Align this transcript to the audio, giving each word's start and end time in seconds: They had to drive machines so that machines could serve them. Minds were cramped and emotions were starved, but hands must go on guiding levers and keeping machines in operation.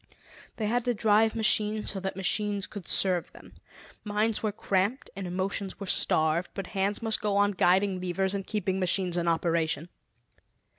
They 0.55 0.65
had 0.65 0.83
to 0.85 0.95
drive 0.95 1.35
machines 1.35 1.91
so 1.91 1.99
that 1.99 2.15
machines 2.15 2.65
could 2.65 2.87
serve 2.87 3.31
them. 3.33 3.53
Minds 4.03 4.41
were 4.41 4.51
cramped 4.51 5.11
and 5.15 5.27
emotions 5.27 5.79
were 5.79 5.85
starved, 5.85 6.49
but 6.55 6.65
hands 6.65 7.03
must 7.03 7.21
go 7.21 7.37
on 7.37 7.51
guiding 7.51 8.01
levers 8.01 8.33
and 8.33 8.47
keeping 8.47 8.79
machines 8.79 9.15
in 9.15 9.27
operation. 9.27 9.89